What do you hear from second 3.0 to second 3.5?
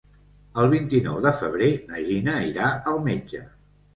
metge.